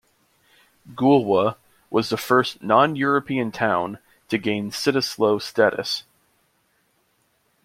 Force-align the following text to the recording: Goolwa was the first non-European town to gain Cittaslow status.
Goolwa 0.95 1.57
was 1.91 2.09
the 2.09 2.17
first 2.17 2.63
non-European 2.63 3.51
town 3.51 3.99
to 4.29 4.39
gain 4.39 4.71
Cittaslow 4.71 5.39
status. 5.39 6.05